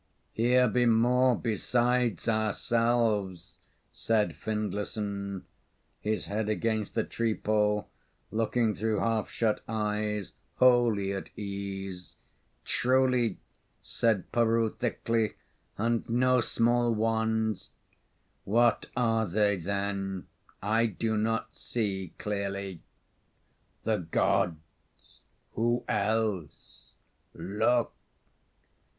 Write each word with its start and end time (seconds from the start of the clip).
"Here 0.33 0.67
be 0.67 0.87
more 0.87 1.35
beside 1.37 2.27
ourselves," 2.27 3.59
said 3.91 4.35
Findlayson, 4.35 5.45
his 5.99 6.25
head 6.25 6.49
against 6.49 6.95
the 6.95 7.03
treepole, 7.03 7.85
looking 8.31 8.73
through 8.73 8.97
half 8.97 9.29
shut 9.29 9.61
eyes, 9.69 10.33
wholly 10.55 11.13
at 11.13 11.29
ease. 11.37 12.15
"Truly," 12.65 13.37
said 13.83 14.31
Peroo, 14.31 14.69
thickly, 14.75 15.35
"and 15.77 16.09
no 16.09 16.41
small 16.41 16.95
ones." 16.95 17.69
"What 18.43 18.87
are 18.97 19.27
they, 19.27 19.55
then? 19.57 20.25
I 20.63 20.87
do 20.87 21.15
not 21.15 21.55
see 21.55 22.15
clearly." 22.17 22.81
"The 23.83 23.97
Gods. 23.99 25.21
Who 25.53 25.85
else? 25.87 26.93
Look!" 27.35 27.93